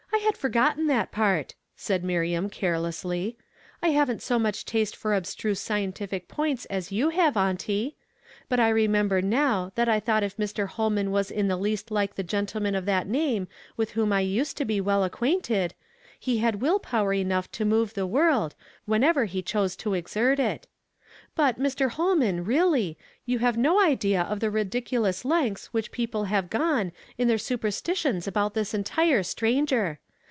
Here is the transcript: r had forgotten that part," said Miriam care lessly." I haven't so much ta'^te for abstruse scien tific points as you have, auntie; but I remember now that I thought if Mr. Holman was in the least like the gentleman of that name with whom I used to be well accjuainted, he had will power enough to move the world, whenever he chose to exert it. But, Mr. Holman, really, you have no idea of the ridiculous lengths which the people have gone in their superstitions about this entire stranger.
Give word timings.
r 0.13 0.23
had 0.25 0.37
forgotten 0.37 0.87
that 0.87 1.11
part," 1.11 1.55
said 1.75 2.03
Miriam 2.03 2.47
care 2.49 2.75
lessly." 2.77 3.35
I 3.83 3.89
haven't 3.89 4.21
so 4.21 4.37
much 4.39 4.65
ta'^te 4.65 4.95
for 4.95 5.13
abstruse 5.13 5.59
scien 5.59 5.93
tific 5.93 6.27
points 6.27 6.65
as 6.65 6.91
you 6.91 7.09
have, 7.09 7.35
auntie; 7.35 7.95
but 8.47 8.59
I 8.59 8.69
remember 8.69 9.21
now 9.21 9.71
that 9.75 9.89
I 9.89 9.99
thought 9.99 10.23
if 10.23 10.37
Mr. 10.37 10.67
Holman 10.67 11.09
was 11.11 11.31
in 11.31 11.47
the 11.47 11.57
least 11.57 11.89
like 11.91 12.15
the 12.15 12.23
gentleman 12.23 12.75
of 12.75 12.85
that 12.85 13.07
name 13.07 13.47
with 13.75 13.91
whom 13.91 14.13
I 14.13 14.19
used 14.21 14.57
to 14.57 14.65
be 14.65 14.79
well 14.79 15.07
accjuainted, 15.09 15.71
he 16.19 16.37
had 16.37 16.61
will 16.61 16.77
power 16.79 17.13
enough 17.13 17.51
to 17.53 17.65
move 17.65 17.93
the 17.95 18.07
world, 18.07 18.53
whenever 18.85 19.25
he 19.25 19.41
chose 19.41 19.75
to 19.77 19.95
exert 19.95 20.39
it. 20.39 20.65
But, 21.35 21.59
Mr. 21.59 21.89
Holman, 21.89 22.45
really, 22.45 22.97
you 23.25 23.39
have 23.39 23.57
no 23.57 23.81
idea 23.81 24.21
of 24.21 24.39
the 24.39 24.51
ridiculous 24.51 25.25
lengths 25.25 25.67
which 25.73 25.87
the 25.89 25.95
people 25.95 26.25
have 26.25 26.49
gone 26.49 26.91
in 27.17 27.27
their 27.27 27.37
superstitions 27.39 28.27
about 28.27 28.53
this 28.53 28.73
entire 28.73 29.23
stranger. 29.23 29.99